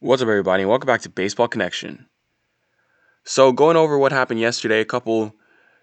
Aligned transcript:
What's 0.00 0.20
up, 0.20 0.28
everybody? 0.28 0.66
Welcome 0.66 0.86
back 0.86 1.00
to 1.00 1.08
Baseball 1.08 1.48
Connection. 1.48 2.04
So, 3.24 3.50
going 3.50 3.78
over 3.78 3.96
what 3.96 4.12
happened 4.12 4.38
yesterday, 4.38 4.82
a 4.82 4.84
couple 4.84 5.34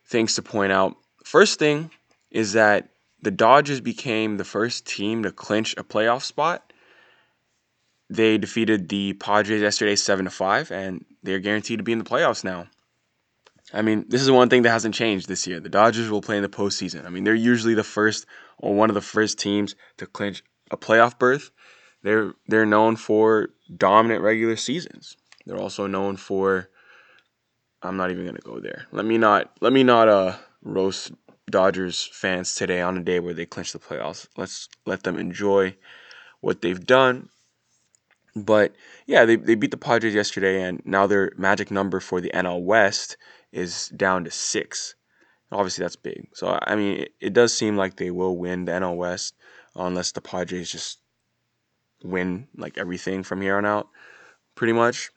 things 0.05 0.35
to 0.35 0.43
point 0.43 0.71
out. 0.71 0.95
First 1.25 1.57
thing 1.57 1.89
is 2.29 2.53
that 2.53 2.89
the 3.23 3.31
Dodgers 3.31 3.81
became 3.81 4.37
the 4.37 4.43
first 4.43 4.85
team 4.85 5.23
to 5.23 5.31
clinch 5.31 5.73
a 5.77 5.83
playoff 5.83 6.21
spot. 6.21 6.71
They 8.07 8.37
defeated 8.37 8.87
the 8.87 9.13
Padres 9.13 9.63
yesterday 9.63 9.95
7 9.95 10.25
to 10.25 10.31
5 10.31 10.71
and 10.71 11.03
they're 11.23 11.39
guaranteed 11.39 11.79
to 11.79 11.83
be 11.83 11.91
in 11.91 11.97
the 11.97 12.05
playoffs 12.05 12.43
now. 12.43 12.67
I 13.73 13.81
mean, 13.81 14.05
this 14.09 14.21
is 14.21 14.29
one 14.29 14.47
thing 14.47 14.61
that 14.61 14.69
hasn't 14.69 14.93
changed 14.93 15.27
this 15.27 15.47
year. 15.47 15.59
The 15.59 15.69
Dodgers 15.69 16.11
will 16.11 16.21
play 16.21 16.37
in 16.37 16.43
the 16.43 16.49
postseason. 16.49 17.07
I 17.07 17.09
mean, 17.09 17.23
they're 17.23 17.33
usually 17.33 17.73
the 17.73 17.83
first 17.83 18.27
or 18.59 18.75
one 18.75 18.91
of 18.91 18.93
the 18.93 19.01
first 19.01 19.39
teams 19.39 19.73
to 19.97 20.05
clinch 20.05 20.43
a 20.69 20.77
playoff 20.77 21.17
berth. 21.17 21.49
They're 22.03 22.33
they're 22.47 22.67
known 22.67 22.95
for 22.95 23.49
dominant 23.77 24.21
regular 24.21 24.55
seasons. 24.55 25.17
They're 25.45 25.59
also 25.59 25.87
known 25.87 26.17
for 26.17 26.69
I'm 27.81 27.97
not 27.97 28.11
even 28.11 28.25
gonna 28.25 28.39
go 28.39 28.59
there. 28.59 28.87
Let 28.91 29.05
me 29.05 29.17
not 29.17 29.51
let 29.61 29.73
me 29.73 29.83
not 29.83 30.07
uh 30.07 30.37
roast 30.61 31.11
Dodgers 31.49 32.09
fans 32.11 32.55
today 32.55 32.81
on 32.81 32.97
a 32.97 33.03
day 33.03 33.19
where 33.19 33.33
they 33.33 33.45
clinch 33.45 33.73
the 33.73 33.79
playoffs. 33.79 34.27
Let's 34.37 34.69
let 34.85 35.03
them 35.03 35.17
enjoy 35.19 35.75
what 36.39 36.61
they've 36.61 36.85
done. 36.85 37.29
But 38.35 38.73
yeah, 39.05 39.25
they, 39.25 39.35
they 39.35 39.55
beat 39.55 39.71
the 39.71 39.77
Padres 39.77 40.15
yesterday, 40.15 40.63
and 40.63 40.81
now 40.85 41.05
their 41.05 41.31
magic 41.37 41.69
number 41.69 41.99
for 41.99 42.19
the 42.19 42.31
NL 42.33 42.63
West 42.63 43.17
is 43.51 43.89
down 43.89 44.23
to 44.23 44.31
six. 44.31 44.95
Obviously, 45.51 45.83
that's 45.83 45.95
big. 45.95 46.29
So, 46.33 46.57
I 46.63 46.75
mean, 46.75 47.01
it, 47.01 47.13
it 47.19 47.33
does 47.33 47.55
seem 47.55 47.77
like 47.77 47.97
they 47.97 48.09
will 48.09 48.35
win 48.35 48.65
the 48.65 48.71
NL 48.71 48.95
West 48.95 49.35
unless 49.75 50.11
the 50.11 50.21
Padres 50.21 50.71
just 50.71 50.99
win 52.03 52.47
like 52.57 52.77
everything 52.77 53.23
from 53.23 53.41
here 53.41 53.57
on 53.57 53.65
out, 53.65 53.89
pretty 54.55 54.73
much. 54.73 55.11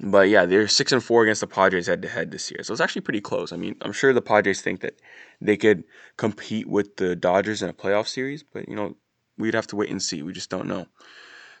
But 0.00 0.28
yeah, 0.28 0.44
they're 0.44 0.68
six 0.68 0.92
and 0.92 1.02
four 1.02 1.24
against 1.24 1.40
the 1.40 1.46
Padres 1.46 1.86
head 1.86 2.02
to 2.02 2.08
head 2.08 2.30
this 2.30 2.50
year, 2.50 2.62
so 2.62 2.72
it's 2.72 2.80
actually 2.80 3.02
pretty 3.02 3.20
close. 3.20 3.52
I 3.52 3.56
mean, 3.56 3.76
I'm 3.80 3.92
sure 3.92 4.12
the 4.12 4.22
Padres 4.22 4.60
think 4.60 4.80
that 4.80 5.00
they 5.40 5.56
could 5.56 5.84
compete 6.16 6.68
with 6.68 6.96
the 6.96 7.16
Dodgers 7.16 7.62
in 7.62 7.68
a 7.68 7.72
playoff 7.72 8.06
series, 8.06 8.44
but 8.44 8.68
you 8.68 8.76
know, 8.76 8.96
we'd 9.38 9.54
have 9.54 9.66
to 9.68 9.76
wait 9.76 9.90
and 9.90 10.02
see. 10.02 10.22
We 10.22 10.32
just 10.32 10.50
don't 10.50 10.68
know. 10.68 10.86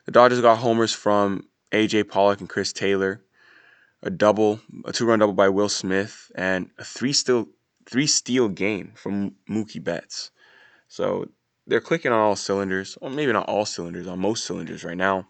The 0.04 0.12
Dodgers 0.12 0.40
got 0.40 0.58
homers 0.58 0.92
from 0.92 1.48
AJ 1.72 2.08
Pollock 2.08 2.40
and 2.40 2.48
Chris 2.48 2.72
Taylor, 2.72 3.22
a 4.02 4.10
double, 4.10 4.60
a 4.84 4.92
two-run 4.92 5.18
double 5.18 5.34
by 5.34 5.48
Will 5.48 5.68
Smith, 5.68 6.30
and 6.34 6.70
a 6.78 6.84
three 6.84 7.12
steal 7.12 7.48
three 7.86 8.06
steal 8.06 8.48
game 8.48 8.92
from 8.94 9.34
Mookie 9.50 9.82
Betts. 9.82 10.30
So 10.88 11.28
they're 11.68 11.80
clicking 11.80 12.10
on 12.10 12.18
all 12.18 12.34
cylinders, 12.34 12.96
or 13.00 13.10
maybe 13.10 13.32
not 13.32 13.46
all 13.46 13.66
cylinders, 13.66 14.06
on 14.06 14.18
most 14.18 14.44
cylinders 14.44 14.84
right 14.84 14.96
now. 14.96 15.28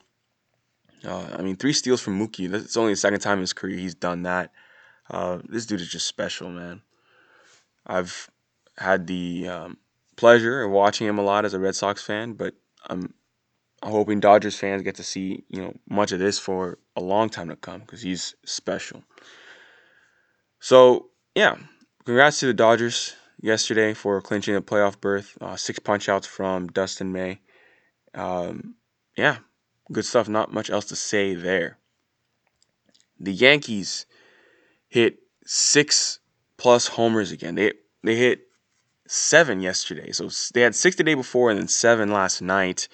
Uh, 1.04 1.26
I 1.36 1.42
mean, 1.42 1.56
three 1.56 1.72
steals 1.72 2.00
from 2.00 2.18
Mookie. 2.18 2.52
It's 2.52 2.76
only 2.76 2.92
the 2.92 2.96
second 2.96 3.20
time 3.20 3.38
in 3.38 3.42
his 3.42 3.52
career 3.52 3.76
he's 3.76 3.94
done 3.94 4.22
that. 4.22 4.52
Uh, 5.10 5.38
this 5.48 5.66
dude 5.66 5.80
is 5.80 5.88
just 5.88 6.06
special, 6.06 6.48
man. 6.48 6.82
I've 7.86 8.30
had 8.76 9.06
the 9.06 9.48
um, 9.48 9.78
pleasure 10.16 10.62
of 10.62 10.70
watching 10.70 11.08
him 11.08 11.18
a 11.18 11.22
lot 11.22 11.44
as 11.44 11.54
a 11.54 11.58
Red 11.58 11.74
Sox 11.74 12.02
fan, 12.02 12.34
but 12.34 12.54
I'm, 12.88 13.14
I'm 13.82 13.90
hoping 13.90 14.20
Dodgers 14.20 14.56
fans 14.56 14.82
get 14.82 14.96
to 14.96 15.04
see 15.04 15.44
you 15.48 15.60
know 15.60 15.74
much 15.88 16.12
of 16.12 16.18
this 16.18 16.38
for 16.38 16.78
a 16.94 17.00
long 17.00 17.30
time 17.30 17.48
to 17.48 17.56
come 17.56 17.80
because 17.80 18.02
he's 18.02 18.34
special. 18.44 19.02
So 20.60 21.10
yeah, 21.34 21.56
congrats 22.04 22.40
to 22.40 22.46
the 22.46 22.54
Dodgers 22.54 23.14
yesterday 23.40 23.94
for 23.94 24.20
clinching 24.20 24.56
a 24.56 24.62
playoff 24.62 25.00
berth. 25.00 25.36
Uh, 25.40 25.56
six 25.56 25.78
punch 25.78 26.08
outs 26.08 26.26
from 26.26 26.68
Dustin 26.68 27.12
May. 27.12 27.40
Um, 28.14 28.74
yeah, 29.16 29.38
good 29.92 30.04
stuff. 30.04 30.28
Not 30.28 30.52
much 30.52 30.70
else 30.70 30.86
to 30.86 30.96
say 30.96 31.34
there. 31.34 31.78
The 33.20 33.32
Yankees 33.32 34.06
hit 34.88 35.18
six 35.44 36.20
plus 36.56 36.88
homers 36.88 37.32
again. 37.32 37.54
They 37.54 37.72
they 38.02 38.16
hit 38.16 38.48
seven 39.06 39.60
yesterday. 39.60 40.12
So 40.12 40.28
they 40.54 40.60
had 40.60 40.74
six 40.74 40.96
the 40.96 41.04
day 41.04 41.14
before 41.14 41.50
and 41.50 41.58
then 41.58 41.68
seven 41.68 42.12
last 42.12 42.40
night, 42.40 42.88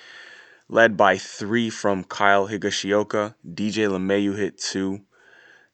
led 0.69 0.97
by 0.97 1.19
three 1.19 1.71
from 1.71 2.05
Kyle 2.05 2.49
Higashioka. 2.49 3.35
DJ 3.47 3.89
LeMahieu 3.89 4.37
hit 4.37 4.59
two. 4.59 5.03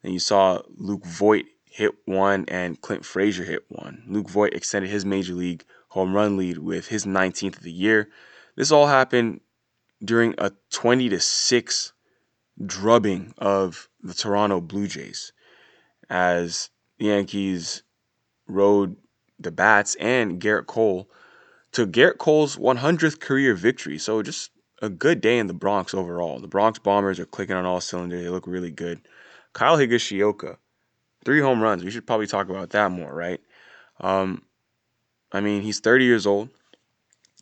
And 0.03 0.15
you 0.15 0.19
saw 0.19 0.63
Luke 0.77 1.05
Voit 1.05 1.45
hit 1.71 1.93
one 2.05 2.45
and 2.49 2.81
Clint 2.81 3.05
Frazier 3.05 3.45
hit 3.45 3.65
one. 3.69 4.03
Luke 4.07 4.29
Voit 4.29 4.53
extended 4.55 4.91
his 4.91 5.07
major 5.07 5.35
league 5.35 5.65
home 5.89 6.15
run 6.15 6.37
lead 6.37 6.59
with 6.59 6.89
his 6.89 7.07
19th 7.07 7.57
of 7.57 7.63
the 7.63 7.73
year. 7.73 8.09
This 8.57 8.73
all 8.73 8.87
happened 8.87 9.41
during 10.05 10.35
a 10.39 10.53
20 10.71 11.09
to 11.11 11.21
6 11.21 11.93
drubbing 12.67 13.33
of 13.39 13.89
the 14.03 14.15
Toronto 14.15 14.61
Blue 14.61 14.87
Jays 14.87 15.33
as 16.09 16.71
the 16.99 17.07
Yankees 17.07 17.83
rode 18.47 18.97
the 19.39 19.53
bats 19.53 19.95
and 19.97 20.41
Gerrit 20.41 20.67
Cole 20.67 21.09
to 21.73 21.87
Gerrit 21.87 22.19
Cole's 22.19 22.57
100th 22.57 23.21
career 23.21 23.55
victory. 23.55 23.97
So 23.97 24.23
just 24.23 24.51
a 24.83 24.89
good 24.89 25.21
day 25.21 25.39
in 25.39 25.47
the 25.47 25.55
Bronx 25.55 25.95
overall. 25.95 26.41
The 26.41 26.49
Bronx 26.49 26.79
Bombers 26.79 27.21
are 27.21 27.27
clicking 27.27 27.57
on 27.57 27.65
all 27.65 27.81
cylinders. 27.81 28.23
They 28.23 28.29
look 28.29 28.47
really 28.47 28.71
good. 28.71 29.01
Kyle 29.53 29.77
Higashioka, 29.77 30.57
three 31.25 31.41
home 31.41 31.63
runs. 31.63 31.85
We 31.85 31.91
should 31.91 32.07
probably 32.07 32.27
talk 32.27 32.49
about 32.49 32.71
that 32.71 32.91
more, 32.91 33.13
right? 33.13 33.41
Um, 34.01 34.43
I 35.33 35.41
mean, 35.41 35.63
he's 35.63 35.81
30 35.81 36.05
years 36.05 36.27
old, 36.27 36.49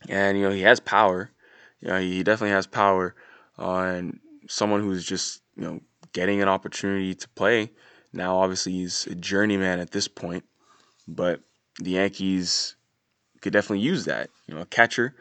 and 0.09 0.39
you 0.39 0.45
know 0.45 0.53
he 0.53 0.63
has 0.63 0.81
power. 0.81 1.31
You 1.81 1.89
know, 1.89 2.01
he 2.01 2.23
definitely 2.23 2.55
has 2.55 2.67
power, 2.67 3.15
and 3.57 4.19
someone 4.49 4.81
who's 4.81 5.05
just 5.05 5.43
you 5.57 5.63
know 5.63 5.81
getting 6.13 6.43
an 6.43 6.49
opportunity 6.49 7.15
to 7.15 7.29
play. 7.31 7.71
Now, 8.13 8.39
obviously, 8.39 8.73
he's 8.73 9.07
a 9.07 9.15
journeyman 9.15 9.81
at 9.81 9.91
this 9.91 10.09
point, 10.09 10.45
but 11.07 11.41
the 11.79 11.93
Yankees 11.93 12.77
could 13.41 13.53
definitely 13.53 13.81
use 13.81 14.05
that. 14.07 14.31
You 14.47 14.55
know, 14.55 14.63
a 14.63 14.67
catcher 14.67 15.15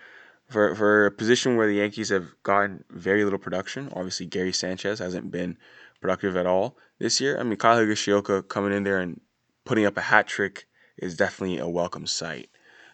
for 0.49 0.75
for 0.75 1.05
a 1.05 1.11
position 1.11 1.57
where 1.57 1.67
the 1.67 1.75
Yankees 1.75 2.09
have 2.09 2.27
gotten 2.43 2.83
very 2.89 3.23
little 3.23 3.39
production. 3.39 3.89
Obviously, 3.93 4.25
Gary 4.25 4.53
Sanchez 4.53 4.99
hasn't 4.99 5.31
been 5.31 5.57
productive 5.99 6.35
at 6.35 6.45
all 6.45 6.77
this 6.99 7.19
year. 7.21 7.39
I 7.39 7.43
mean, 7.43 7.57
Kyle 7.57 7.77
Higashioka 7.77 8.47
coming 8.47 8.73
in 8.73 8.83
there 8.83 8.99
and 8.99 9.19
putting 9.65 9.85
up 9.85 9.97
a 9.97 10.01
hat 10.01 10.27
trick 10.27 10.67
is 10.97 11.15
definitely 11.15 11.59
a 11.59 11.67
welcome 11.67 12.07
sight. 12.07 12.49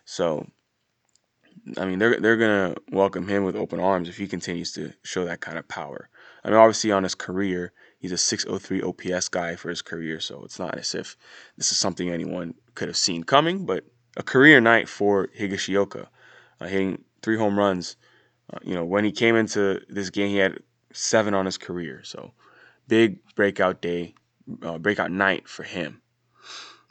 So, 0.06 0.48
I 1.78 1.86
mean, 1.86 2.00
they're 2.00 2.20
they're 2.20 2.38
gonna 2.38 2.76
welcome 2.92 3.28
him 3.28 3.44
with 3.44 3.56
open 3.56 3.80
arms 3.80 4.10
if 4.10 4.18
he 4.18 4.28
continues 4.28 4.74
to 4.74 4.94
show 5.04 5.26
that 5.26 5.42
kind 5.42 5.58
of 5.58 5.68
power. 5.68 6.10
I 6.44 6.50
mean, 6.50 6.58
obviously 6.58 6.92
on 6.92 7.04
his 7.04 7.16
career, 7.16 7.72
he's 8.00 8.12
a 8.12 8.18
603 8.18 8.82
OPS 8.82 9.30
guy 9.30 9.56
for 9.56 9.70
his 9.70 9.82
career, 9.82 10.20
so 10.20 10.44
it's 10.44 10.60
not 10.60 10.78
as 10.78 10.94
if 10.94 11.16
this 11.58 11.72
is 11.72 11.78
something 11.78 12.10
anyone 12.10 12.56
could 12.76 12.90
have 12.90 12.98
seen 12.98 13.24
coming. 13.24 13.66
But 13.66 13.86
a 14.18 14.24
career 14.24 14.60
night 14.60 14.90
for 14.90 15.28
Higashioka, 15.40 16.08
uh, 16.60 16.66
hitting 16.66 17.04
three 17.22 17.38
home 17.38 17.58
runs. 17.58 17.96
Uh, 18.52 18.60
you 18.64 18.76
know, 18.76 18.84
when 18.84 19.06
he 19.06 19.12
came 19.12 19.36
into 19.36 19.80
this 19.88 20.10
game, 20.10 20.30
he 20.30 20.38
had 20.38 20.60
seven 20.92 21.34
on 21.34 21.46
his 21.46 21.58
career. 21.58 22.02
So 22.04 22.34
big 22.88 23.20
breakout 23.36 23.82
day, 23.82 24.16
uh, 24.62 24.78
breakout 24.78 25.12
night 25.12 25.48
for 25.48 25.64
him. 25.64 26.02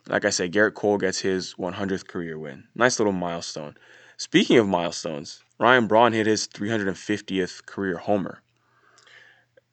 Like 0.09 0.25
I 0.25 0.31
said, 0.31 0.53
Gerrit 0.53 0.75
Cole 0.75 0.99
gets 0.99 1.21
his 1.21 1.55
100th 1.55 2.09
career 2.09 2.39
win. 2.39 2.65
Nice 2.75 2.99
little 2.99 3.13
milestone. 3.13 3.77
Speaking 4.17 4.59
of 4.59 4.69
milestones, 4.69 5.43
Ryan 5.59 5.87
Braun 5.87 6.13
hit 6.13 6.27
his 6.27 6.49
350th 6.49 7.67
career 7.67 7.99
homer. 7.99 8.43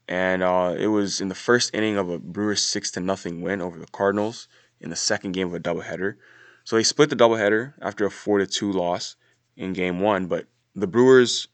And 0.07 0.41
uh, 0.41 0.75
it 0.77 0.87
was 0.87 1.21
in 1.21 1.29
the 1.29 1.35
first 1.35 1.73
inning 1.73 1.97
of 1.97 2.09
a 2.09 2.19
Brewers 2.19 2.61
6 2.61 2.91
to 2.91 2.99
nothing 2.99 3.41
win 3.41 3.61
over 3.61 3.79
the 3.79 3.87
Cardinals 3.87 4.47
in 4.79 4.89
the 4.89 4.95
second 4.95 5.33
game 5.33 5.47
of 5.47 5.53
a 5.53 5.59
doubleheader. 5.59 6.15
So 6.63 6.75
they 6.75 6.83
split 6.83 7.09
the 7.09 7.15
doubleheader 7.15 7.73
after 7.81 8.05
a 8.05 8.11
4 8.11 8.39
to 8.39 8.47
2 8.47 8.71
loss 8.71 9.15
in 9.55 9.73
game 9.73 9.99
one, 9.99 10.27
but 10.27 10.45
the 10.75 10.87
Brewers 10.87 11.47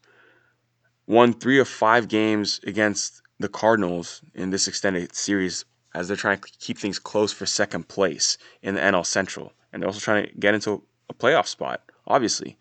won 1.07 1.33
three 1.33 1.59
of 1.59 1.67
five 1.67 2.07
games 2.07 2.59
against 2.65 3.21
the 3.39 3.49
Cardinals 3.49 4.21
in 4.33 4.49
this 4.49 4.67
extended 4.67 5.13
series 5.15 5.65
as 5.93 6.07
they're 6.07 6.17
trying 6.17 6.39
to 6.39 6.51
keep 6.59 6.77
things 6.77 6.99
close 6.99 7.31
for 7.31 7.45
second 7.45 7.87
place 7.87 8.37
in 8.61 8.75
the 8.75 8.81
NL 8.81 9.05
Central. 9.05 9.53
And 9.71 9.81
they're 9.81 9.87
also 9.87 9.99
trying 9.99 10.25
to 10.25 10.33
get 10.33 10.53
into 10.53 10.83
a 11.09 11.13
playoff 11.13 11.47
spot, 11.47 11.81
obviously. 12.07 12.57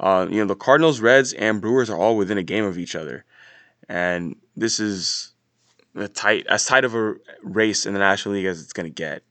Uh, 0.00 0.26
you 0.30 0.40
know, 0.40 0.46
the 0.46 0.56
Cardinals, 0.56 1.00
Reds, 1.00 1.32
and 1.34 1.60
Brewers 1.60 1.90
are 1.90 1.98
all 1.98 2.16
within 2.16 2.38
a 2.38 2.42
game 2.42 2.64
of 2.64 2.78
each 2.78 2.94
other. 2.94 3.24
And 3.88 4.36
this 4.56 4.80
is 4.80 5.32
a 5.94 6.08
tight, 6.08 6.46
as 6.46 6.64
tight 6.64 6.84
of 6.84 6.94
a 6.94 7.14
race 7.42 7.84
in 7.86 7.92
the 7.92 7.98
National 7.98 8.34
League 8.34 8.46
as 8.46 8.62
it's 8.62 8.72
going 8.72 8.86
to 8.86 8.90
get. 8.90 9.22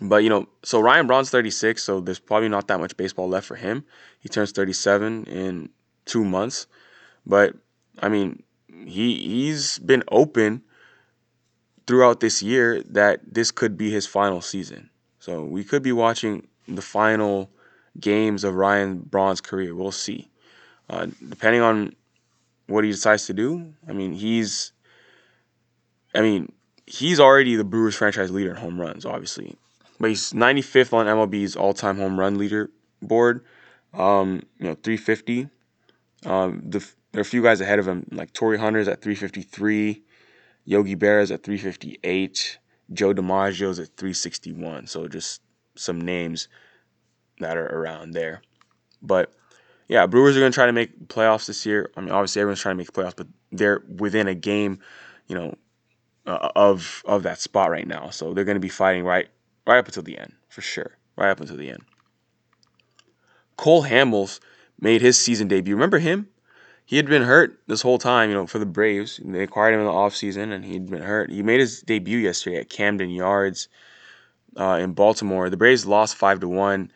But, 0.00 0.24
you 0.24 0.30
know, 0.30 0.48
so 0.64 0.80
Ryan 0.80 1.06
Braun's 1.06 1.30
36, 1.30 1.82
so 1.82 2.00
there's 2.00 2.18
probably 2.18 2.48
not 2.48 2.66
that 2.68 2.80
much 2.80 2.96
baseball 2.96 3.28
left 3.28 3.46
for 3.46 3.56
him. 3.56 3.84
He 4.20 4.28
turns 4.28 4.50
37 4.50 5.24
in 5.24 5.68
two 6.06 6.24
months. 6.24 6.66
But, 7.24 7.54
I 8.00 8.08
mean, 8.08 8.42
he 8.84 9.16
he's 9.16 9.78
been 9.78 10.02
open 10.10 10.62
throughout 11.86 12.20
this 12.20 12.42
year 12.42 12.82
that 12.84 13.20
this 13.34 13.50
could 13.50 13.76
be 13.76 13.90
his 13.90 14.06
final 14.06 14.40
season. 14.40 14.90
So 15.18 15.44
we 15.44 15.64
could 15.64 15.82
be 15.82 15.92
watching 15.92 16.46
the 16.66 16.82
final 16.82 17.50
games 18.00 18.44
of 18.44 18.54
Ryan 18.54 18.98
Braun's 18.98 19.40
career. 19.40 19.74
We'll 19.74 19.92
see. 19.92 20.28
Uh, 20.88 21.06
depending 21.28 21.62
on 21.62 21.94
what 22.66 22.84
he 22.84 22.90
decides 22.90 23.26
to 23.26 23.34
do, 23.34 23.72
I 23.88 23.92
mean, 23.92 24.12
he's 24.12 24.72
I 26.14 26.20
mean, 26.20 26.52
he's 26.86 27.20
already 27.20 27.56
the 27.56 27.64
Brewers 27.64 27.96
franchise 27.96 28.30
leader 28.30 28.50
in 28.50 28.56
home 28.56 28.80
runs, 28.80 29.06
obviously, 29.06 29.56
but 29.98 30.10
he's 30.10 30.32
95th 30.32 30.92
on 30.92 31.06
MLB's 31.06 31.56
all-time 31.56 31.98
home 31.98 32.18
run 32.18 32.38
leader 32.38 32.70
board. 33.00 33.44
Um, 33.94 34.42
you 34.58 34.66
know, 34.66 34.74
350. 34.82 35.48
Um, 36.24 36.62
the, 36.64 36.86
there 37.12 37.20
are 37.20 37.22
a 37.22 37.26
few 37.26 37.42
guys 37.42 37.60
ahead 37.60 37.78
of 37.78 37.86
him, 37.86 38.06
like 38.10 38.32
Torii 38.32 38.58
Hunter's 38.58 38.88
at 38.88 39.02
353, 39.02 40.02
Yogi 40.64 40.94
Berra's 40.94 41.30
at 41.30 41.42
358, 41.42 42.58
Joe 42.92 43.14
DiMaggio's 43.14 43.78
at 43.78 43.88
361. 43.96 44.86
So 44.86 45.06
just 45.08 45.42
some 45.76 46.00
names 46.00 46.48
that 47.38 47.56
are 47.56 47.66
around 47.66 48.12
there. 48.12 48.42
But 49.02 49.32
yeah, 49.88 50.06
Brewers 50.06 50.36
are 50.36 50.40
going 50.40 50.52
to 50.52 50.54
try 50.56 50.66
to 50.66 50.72
make 50.72 51.08
playoffs 51.08 51.46
this 51.46 51.66
year. 51.66 51.90
I 51.96 52.00
mean, 52.00 52.10
obviously 52.10 52.40
everyone's 52.40 52.60
trying 52.60 52.76
to 52.76 52.78
make 52.78 52.92
playoffs, 52.92 53.16
but 53.16 53.26
they're 53.50 53.82
within 53.98 54.28
a 54.28 54.34
game, 54.34 54.78
you 55.26 55.34
know, 55.34 55.54
uh, 56.24 56.50
of 56.54 57.02
of 57.04 57.24
that 57.24 57.40
spot 57.40 57.70
right 57.70 57.86
now. 57.86 58.10
So 58.10 58.32
they're 58.32 58.44
going 58.44 58.56
to 58.56 58.60
be 58.60 58.68
fighting 58.68 59.04
right 59.04 59.28
right 59.66 59.78
up 59.78 59.86
until 59.86 60.02
the 60.02 60.16
end 60.18 60.32
for 60.48 60.62
sure, 60.62 60.98
right 61.16 61.30
up 61.30 61.40
until 61.40 61.56
the 61.56 61.68
end. 61.68 61.82
Cole 63.56 63.84
Hamels 63.84 64.40
made 64.80 65.02
his 65.02 65.18
season 65.18 65.48
debut. 65.48 65.74
Remember 65.74 65.98
him? 65.98 66.28
He 66.84 66.96
had 66.96 67.06
been 67.06 67.22
hurt 67.22 67.58
this 67.66 67.82
whole 67.82 67.98
time, 67.98 68.28
you 68.28 68.34
know, 68.34 68.46
for 68.46 68.58
the 68.58 68.66
Braves. 68.66 69.20
They 69.24 69.42
acquired 69.42 69.74
him 69.74 69.80
in 69.80 69.86
the 69.86 69.92
offseason 69.92 70.52
and 70.52 70.64
he'd 70.64 70.90
been 70.90 71.02
hurt. 71.02 71.30
He 71.30 71.42
made 71.42 71.60
his 71.60 71.80
debut 71.80 72.18
yesterday 72.18 72.58
at 72.58 72.68
Camden 72.68 73.10
Yards 73.10 73.68
uh, 74.58 74.78
in 74.80 74.92
Baltimore. 74.92 75.48
The 75.48 75.56
Braves 75.56 75.86
lost 75.86 76.16
5 76.16 76.40
to 76.40 76.48
1. 76.48 76.92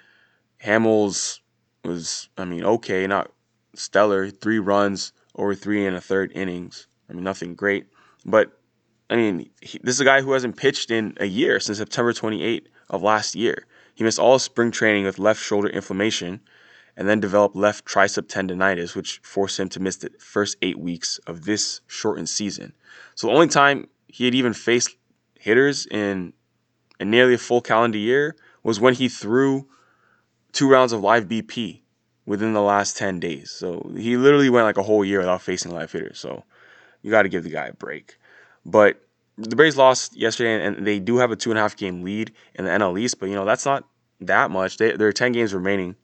Hamels 0.64 1.40
was, 1.84 2.28
I 2.36 2.44
mean, 2.44 2.64
okay, 2.64 3.06
not 3.06 3.30
stellar. 3.74 4.30
Three 4.30 4.58
runs 4.58 5.12
over 5.36 5.54
three 5.54 5.86
and 5.86 5.96
a 5.96 6.00
third 6.00 6.32
innings. 6.34 6.88
I 7.08 7.12
mean, 7.12 7.24
nothing 7.24 7.54
great. 7.54 7.86
But, 8.24 8.58
I 9.08 9.16
mean, 9.16 9.50
he, 9.60 9.78
this 9.82 9.94
is 9.94 10.00
a 10.00 10.04
guy 10.04 10.20
who 10.20 10.32
hasn't 10.32 10.56
pitched 10.56 10.90
in 10.90 11.16
a 11.20 11.26
year 11.26 11.60
since 11.60 11.78
September 11.78 12.12
28 12.12 12.68
of 12.90 13.02
last 13.02 13.34
year. 13.34 13.66
He 13.94 14.04
missed 14.04 14.18
all 14.18 14.38
spring 14.38 14.72
training 14.72 15.04
with 15.04 15.18
left 15.18 15.42
shoulder 15.42 15.68
inflammation 15.68 16.40
and 16.96 17.08
then 17.08 17.20
developed 17.20 17.56
left 17.56 17.84
tricep 17.84 18.28
tendonitis, 18.28 18.96
which 18.96 19.20
forced 19.22 19.60
him 19.60 19.68
to 19.68 19.80
miss 19.80 19.96
the 19.96 20.10
first 20.18 20.56
eight 20.62 20.78
weeks 20.78 21.18
of 21.26 21.44
this 21.44 21.80
shortened 21.86 22.28
season. 22.28 22.72
So 23.14 23.26
the 23.26 23.34
only 23.34 23.48
time 23.48 23.88
he 24.08 24.24
had 24.24 24.34
even 24.34 24.54
faced 24.54 24.96
hitters 25.38 25.86
in, 25.86 26.32
in 26.98 27.10
nearly 27.10 27.34
a 27.34 27.38
full 27.38 27.60
calendar 27.60 27.98
year 27.98 28.36
was 28.62 28.80
when 28.80 28.94
he 28.94 29.08
threw 29.08 29.68
two 30.52 30.68
rounds 30.68 30.92
of 30.92 31.00
live 31.00 31.28
BP 31.28 31.82
within 32.24 32.54
the 32.54 32.62
last 32.62 32.96
10 32.96 33.20
days. 33.20 33.50
So 33.50 33.90
he 33.96 34.16
literally 34.16 34.50
went 34.50 34.64
like 34.64 34.78
a 34.78 34.82
whole 34.82 35.04
year 35.04 35.18
without 35.18 35.42
facing 35.42 35.72
live 35.72 35.92
hitters. 35.92 36.18
So 36.18 36.44
you 37.02 37.10
got 37.10 37.22
to 37.22 37.28
give 37.28 37.44
the 37.44 37.50
guy 37.50 37.66
a 37.66 37.72
break. 37.72 38.18
But 38.64 39.00
the 39.38 39.54
Braves 39.54 39.76
lost 39.76 40.16
yesterday, 40.16 40.64
and 40.64 40.86
they 40.86 40.98
do 40.98 41.18
have 41.18 41.30
a 41.30 41.36
two 41.36 41.50
and 41.50 41.58
a 41.58 41.62
half 41.62 41.76
game 41.76 42.02
lead 42.02 42.32
in 42.54 42.64
the 42.64 42.70
NL 42.70 42.98
East. 42.98 43.20
But 43.20 43.28
you 43.28 43.34
know 43.34 43.44
that's 43.44 43.64
not 43.64 43.84
that 44.20 44.50
much. 44.50 44.78
They, 44.78 44.96
there 44.96 45.08
are 45.08 45.12
10 45.12 45.32
games 45.32 45.54
remaining, 45.54 45.94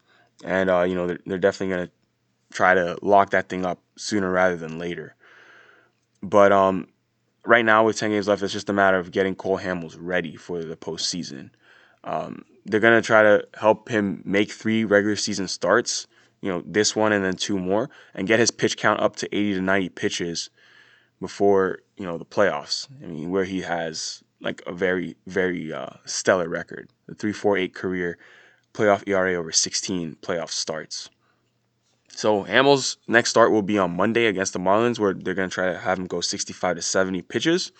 and 0.44 0.70
uh, 0.70 0.82
you 0.82 0.94
know 0.94 1.06
they're, 1.06 1.20
they're 1.26 1.38
definitely 1.38 1.74
going 1.74 1.86
to 1.86 1.92
try 2.52 2.74
to 2.74 2.98
lock 3.02 3.30
that 3.30 3.48
thing 3.48 3.64
up 3.64 3.80
sooner 3.96 4.30
rather 4.30 4.56
than 4.56 4.78
later. 4.78 5.14
But 6.22 6.52
um, 6.52 6.88
right 7.44 7.64
now 7.64 7.84
with 7.84 7.98
10 7.98 8.10
games 8.10 8.28
left, 8.28 8.42
it's 8.42 8.52
just 8.52 8.68
a 8.68 8.72
matter 8.72 8.98
of 8.98 9.10
getting 9.10 9.34
Cole 9.34 9.58
Hamels 9.58 9.96
ready 9.98 10.36
for 10.36 10.62
the 10.62 10.76
postseason. 10.76 11.50
Um, 12.04 12.44
they're 12.64 12.80
going 12.80 13.00
to 13.00 13.06
try 13.06 13.22
to 13.22 13.46
help 13.54 13.88
him 13.88 14.22
make 14.24 14.52
three 14.52 14.84
regular 14.84 15.16
season 15.16 15.48
starts, 15.48 16.06
you 16.40 16.50
know, 16.50 16.62
this 16.66 16.94
one 16.94 17.12
and 17.12 17.24
then 17.24 17.34
two 17.34 17.58
more, 17.58 17.90
and 18.14 18.28
get 18.28 18.38
his 18.38 18.50
pitch 18.50 18.76
count 18.76 19.00
up 19.00 19.16
to 19.16 19.34
80 19.34 19.54
to 19.54 19.60
90 19.60 19.88
pitches 19.90 20.50
before, 21.20 21.78
you 21.96 22.04
know, 22.04 22.18
the 22.18 22.24
playoffs. 22.24 22.88
I 23.02 23.06
mean, 23.06 23.30
where 23.30 23.44
he 23.44 23.62
has 23.62 24.22
like 24.40 24.62
a 24.66 24.72
very, 24.72 25.16
very 25.26 25.72
uh, 25.72 25.90
stellar 26.04 26.48
record 26.48 26.90
the 27.06 27.14
348 27.14 27.74
career 27.74 28.18
playoff 28.74 29.06
ERA 29.06 29.34
over 29.34 29.52
16 29.52 30.16
playoff 30.22 30.50
starts. 30.50 31.10
So 32.14 32.44
Hamels' 32.44 32.98
next 33.08 33.30
start 33.30 33.52
will 33.52 33.62
be 33.62 33.78
on 33.78 33.96
Monday 33.96 34.26
against 34.26 34.52
the 34.52 34.58
Marlins, 34.58 34.98
where 34.98 35.14
they're 35.14 35.34
going 35.34 35.48
to 35.48 35.54
try 35.54 35.72
to 35.72 35.78
have 35.78 35.98
him 35.98 36.06
go 36.06 36.20
65 36.20 36.76
to 36.76 36.82
70 36.82 37.22
pitches, 37.22 37.72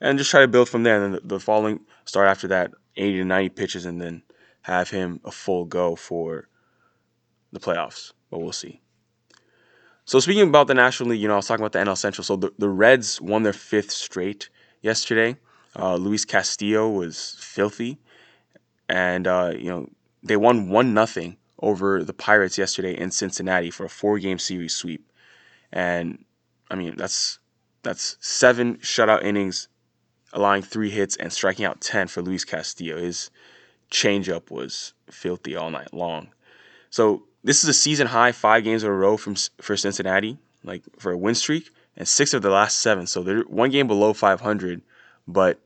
and 0.00 0.18
just 0.18 0.30
try 0.30 0.40
to 0.40 0.48
build 0.48 0.68
from 0.68 0.82
there. 0.82 1.02
And 1.02 1.14
then 1.14 1.20
the, 1.22 1.34
the 1.34 1.40
following 1.40 1.80
start 2.04 2.28
after 2.28 2.48
that, 2.48 2.72
80 2.96 3.18
to 3.18 3.24
90 3.24 3.48
pitches, 3.50 3.84
and 3.84 4.00
then 4.00 4.22
have 4.62 4.88
him 4.90 5.20
a 5.24 5.30
full 5.30 5.66
go 5.66 5.96
for 5.96 6.48
the 7.52 7.60
playoffs. 7.60 8.12
But 8.30 8.40
we'll 8.40 8.52
see. 8.52 8.80
So 10.06 10.18
speaking 10.20 10.48
about 10.48 10.66
the 10.66 10.74
National 10.74 11.10
League, 11.10 11.20
you 11.20 11.28
know, 11.28 11.34
I 11.34 11.36
was 11.38 11.46
talking 11.46 11.64
about 11.64 11.72
the 11.72 11.78
NL 11.78 11.96
Central. 11.96 12.24
So 12.24 12.36
the, 12.36 12.52
the 12.58 12.68
Reds 12.68 13.20
won 13.20 13.42
their 13.42 13.52
fifth 13.52 13.90
straight 13.90 14.48
yesterday. 14.82 15.36
Uh, 15.76 15.96
Luis 15.96 16.24
Castillo 16.24 16.88
was 16.88 17.36
filthy, 17.38 17.98
and 18.88 19.26
uh, 19.26 19.52
you 19.56 19.68
know 19.68 19.88
they 20.24 20.36
won 20.36 20.68
one 20.68 20.94
nothing 20.94 21.36
over 21.60 22.02
the 22.02 22.14
Pirates 22.14 22.58
yesterday 22.58 22.96
in 22.98 23.10
Cincinnati 23.10 23.70
for 23.70 23.84
a 23.84 23.90
four-game 23.90 24.38
series 24.38 24.74
sweep. 24.74 25.10
And 25.72 26.24
I 26.70 26.74
mean 26.74 26.96
that's 26.96 27.38
that's 27.82 28.16
seven 28.20 28.76
shutout 28.78 29.22
innings, 29.22 29.68
allowing 30.32 30.62
three 30.62 30.90
hits 30.90 31.16
and 31.16 31.32
striking 31.32 31.64
out 31.64 31.80
ten 31.80 32.08
for 32.08 32.22
Luis 32.22 32.44
Castillo. 32.44 32.98
His 32.98 33.30
changeup 33.90 34.50
was 34.50 34.94
filthy 35.10 35.54
all 35.54 35.70
night 35.70 35.92
long. 35.92 36.28
So 36.90 37.24
this 37.42 37.62
is 37.62 37.68
a 37.68 37.74
season 37.74 38.06
high 38.06 38.32
five 38.32 38.64
games 38.64 38.82
in 38.82 38.90
a 38.90 38.92
row 38.92 39.16
from 39.16 39.36
for 39.60 39.76
Cincinnati, 39.76 40.38
like 40.64 40.82
for 40.98 41.12
a 41.12 41.18
win 41.18 41.34
streak, 41.34 41.70
and 41.96 42.08
six 42.08 42.32
of 42.34 42.42
the 42.42 42.50
last 42.50 42.80
seven. 42.80 43.06
So 43.06 43.22
they're 43.22 43.42
one 43.42 43.70
game 43.70 43.86
below 43.86 44.14
500, 44.14 44.80
but 45.28 45.60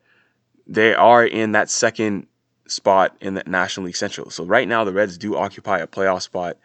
they 0.67 0.95
are 0.95 1.25
in 1.25 1.53
that 1.53 1.71
second 1.71 2.27
spot 2.71 3.17
in 3.21 3.35
the 3.35 3.43
National 3.47 3.87
League 3.87 3.97
Central. 3.97 4.31
So 4.31 4.45
right 4.45 4.69
now 4.69 4.85
the 4.85 4.93
Reds 4.93 5.19
do 5.19 5.37
occupy 5.37 5.79
a 5.79 5.87
playoff 5.87 6.23
spot, 6.23 6.57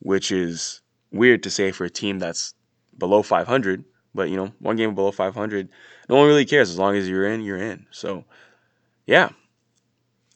which 0.00 0.30
is 0.32 0.80
weird 1.12 1.42
to 1.42 1.50
say 1.50 1.70
for 1.70 1.84
a 1.84 1.90
team 1.90 2.18
that's 2.18 2.54
below 2.98 3.22
500. 3.22 3.84
But 4.14 4.28
you 4.28 4.36
know, 4.36 4.52
one 4.58 4.76
game 4.76 4.94
below 4.94 5.12
500, 5.12 5.68
no 6.08 6.16
one 6.16 6.26
really 6.26 6.44
cares 6.44 6.70
as 6.70 6.78
long 6.78 6.96
as 6.96 7.08
you're 7.08 7.26
in, 7.26 7.42
you're 7.42 7.56
in. 7.56 7.86
So 7.90 8.24
yeah, 9.06 9.30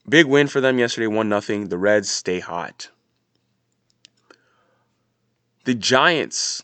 Big 0.08 0.26
win 0.26 0.48
for 0.48 0.60
them 0.60 0.78
yesterday, 0.78 1.06
1 1.06 1.40
0. 1.40 1.64
The 1.64 1.78
Reds 1.78 2.10
stay 2.10 2.40
hot. 2.40 2.90
The 5.64 5.74
Giants 5.74 6.62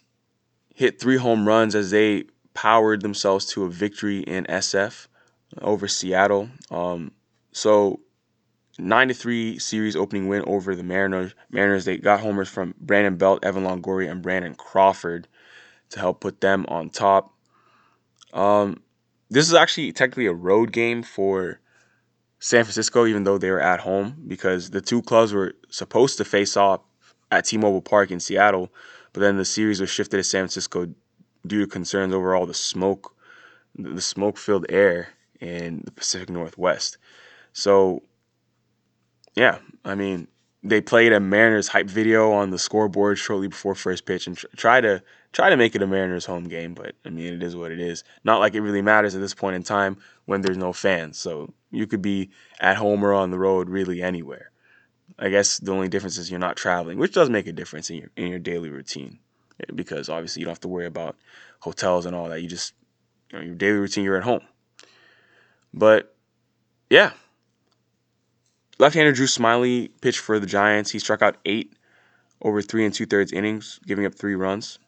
hit 0.74 1.00
three 1.00 1.16
home 1.16 1.48
runs 1.48 1.74
as 1.74 1.90
they 1.90 2.24
powered 2.52 3.00
themselves 3.00 3.46
to 3.46 3.64
a 3.64 3.70
victory 3.70 4.20
in 4.20 4.44
SF 4.44 5.06
over 5.62 5.88
Seattle. 5.88 6.50
Um, 6.70 7.12
so, 7.52 8.00
9 8.80 9.08
to 9.08 9.14
3 9.14 9.58
series 9.58 9.96
opening 9.96 10.28
win 10.28 10.42
over 10.46 10.74
the 10.74 10.82
Mariners. 10.82 11.34
Mariners, 11.50 11.84
they 11.84 11.98
got 11.98 12.20
homers 12.20 12.48
from 12.48 12.74
Brandon 12.80 13.16
Belt, 13.16 13.44
Evan 13.44 13.64
Longoria, 13.64 14.10
and 14.10 14.22
Brandon 14.22 14.54
Crawford 14.54 15.28
to 15.90 15.98
help 16.00 16.20
put 16.20 16.40
them 16.40 16.64
on 16.68 16.90
top. 16.90 17.34
Um, 18.32 18.82
this 19.28 19.46
is 19.48 19.54
actually 19.54 19.92
technically 19.92 20.26
a 20.26 20.32
road 20.32 20.72
game 20.72 21.02
for 21.02 21.60
San 22.38 22.64
Francisco, 22.64 23.06
even 23.06 23.24
though 23.24 23.38
they 23.38 23.50
were 23.50 23.60
at 23.60 23.80
home, 23.80 24.24
because 24.26 24.70
the 24.70 24.80
two 24.80 25.02
clubs 25.02 25.32
were 25.32 25.54
supposed 25.68 26.16
to 26.18 26.24
face 26.24 26.56
off 26.56 26.80
at 27.30 27.44
T-Mobile 27.44 27.82
Park 27.82 28.10
in 28.10 28.18
Seattle, 28.18 28.72
but 29.12 29.20
then 29.20 29.36
the 29.36 29.44
series 29.44 29.80
was 29.80 29.90
shifted 29.90 30.16
to 30.16 30.24
San 30.24 30.42
Francisco 30.42 30.88
due 31.46 31.60
to 31.60 31.66
concerns 31.66 32.14
over 32.14 32.34
all 32.34 32.46
the 32.46 32.54
smoke, 32.54 33.14
the 33.76 34.00
smoke-filled 34.00 34.66
air 34.68 35.10
in 35.40 35.82
the 35.84 35.90
Pacific 35.90 36.28
Northwest. 36.28 36.98
So, 37.52 38.02
yeah, 39.40 39.58
I 39.86 39.94
mean, 39.94 40.28
they 40.62 40.82
played 40.82 41.14
a 41.14 41.18
Mariners 41.18 41.68
hype 41.68 41.88
video 41.88 42.30
on 42.30 42.50
the 42.50 42.58
scoreboard 42.58 43.18
shortly 43.18 43.48
before 43.48 43.74
first 43.74 44.04
pitch 44.04 44.26
and 44.26 44.36
tr- 44.36 44.46
try 44.54 44.82
to 44.82 45.02
try 45.32 45.48
to 45.48 45.56
make 45.56 45.74
it 45.74 45.80
a 45.80 45.86
Mariners 45.86 46.26
home 46.26 46.44
game, 46.44 46.74
but 46.74 46.94
I 47.06 47.08
mean 47.08 47.32
it 47.32 47.42
is 47.42 47.56
what 47.56 47.72
it 47.72 47.80
is. 47.80 48.04
Not 48.22 48.40
like 48.40 48.54
it 48.54 48.60
really 48.60 48.82
matters 48.82 49.14
at 49.14 49.22
this 49.22 49.32
point 49.32 49.56
in 49.56 49.62
time 49.62 49.96
when 50.26 50.42
there's 50.42 50.58
no 50.58 50.74
fans. 50.74 51.16
So 51.16 51.54
you 51.70 51.86
could 51.86 52.02
be 52.02 52.28
at 52.60 52.76
home 52.76 53.02
or 53.02 53.14
on 53.14 53.30
the 53.30 53.38
road 53.38 53.70
really 53.70 54.02
anywhere. 54.02 54.50
I 55.18 55.30
guess 55.30 55.56
the 55.56 55.72
only 55.72 55.88
difference 55.88 56.18
is 56.18 56.30
you're 56.30 56.38
not 56.38 56.58
traveling, 56.58 56.98
which 56.98 57.14
does 57.14 57.30
make 57.30 57.46
a 57.46 57.52
difference 57.52 57.88
in 57.88 57.96
your 57.96 58.10
in 58.16 58.26
your 58.26 58.38
daily 58.38 58.68
routine 58.68 59.20
eh, 59.60 59.72
because 59.74 60.10
obviously 60.10 60.40
you 60.40 60.44
don't 60.44 60.52
have 60.52 60.60
to 60.60 60.68
worry 60.68 60.86
about 60.86 61.16
hotels 61.60 62.04
and 62.04 62.14
all 62.14 62.28
that. 62.28 62.42
You 62.42 62.48
just 62.48 62.74
you 63.32 63.38
know, 63.38 63.44
your 63.46 63.54
daily 63.54 63.78
routine 63.78 64.04
you're 64.04 64.18
at 64.18 64.24
home. 64.24 64.42
But 65.72 66.14
yeah, 66.90 67.12
Left-hander 68.80 69.12
Drew 69.12 69.26
Smyly 69.26 69.90
pitched 70.00 70.20
for 70.20 70.38
the 70.40 70.46
Giants. 70.46 70.90
He 70.90 70.98
struck 70.98 71.20
out 71.20 71.36
eight 71.44 71.74
over 72.40 72.62
three 72.62 72.86
and 72.86 72.94
two-thirds 72.94 73.30
innings, 73.30 73.78
giving 73.86 74.06
up 74.06 74.14
three 74.14 74.34
runs. 74.34 74.78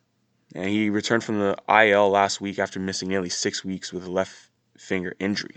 And 0.54 0.70
he 0.70 0.88
returned 0.88 1.22
from 1.22 1.38
the 1.38 1.58
IL 1.68 2.08
last 2.08 2.40
week 2.40 2.58
after 2.58 2.80
missing 2.80 3.10
nearly 3.10 3.28
six 3.28 3.62
weeks 3.62 3.92
with 3.92 4.06
a 4.06 4.10
left 4.10 4.48
finger 4.78 5.14
injury. 5.18 5.56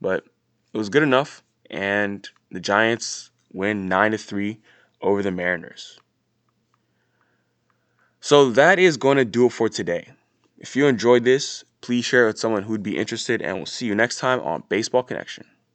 But 0.00 0.24
it 0.72 0.78
was 0.78 0.88
good 0.88 1.02
enough, 1.02 1.42
and 1.70 2.26
the 2.50 2.60
Giants 2.60 3.30
win 3.52 3.90
nine 3.90 4.12
to 4.12 4.18
three 4.18 4.60
over 5.02 5.22
the 5.22 5.30
Mariners. 5.30 6.00
So 8.22 8.50
that 8.52 8.78
is 8.78 8.96
going 8.96 9.18
to 9.18 9.24
do 9.26 9.44
it 9.44 9.52
for 9.52 9.68
today. 9.68 10.08
If 10.56 10.76
you 10.76 10.86
enjoyed 10.86 11.24
this, 11.24 11.64
please 11.82 12.06
share 12.06 12.24
it 12.24 12.28
with 12.28 12.38
someone 12.38 12.62
who'd 12.62 12.82
be 12.82 12.96
interested, 12.96 13.42
and 13.42 13.58
we'll 13.58 13.66
see 13.66 13.84
you 13.84 13.94
next 13.94 14.18
time 14.18 14.40
on 14.40 14.62
Baseball 14.70 15.02
Connection. 15.02 15.44